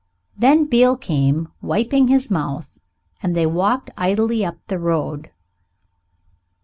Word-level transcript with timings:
Then 0.35 0.65
Beale 0.65 0.97
came, 0.97 1.49
wiping 1.61 2.07
his 2.07 2.31
mouth, 2.31 2.79
and 3.21 3.35
they 3.35 3.45
walked 3.45 3.91
idly 3.95 4.43
up 4.43 4.57
the 4.65 4.79
road. 4.79 5.29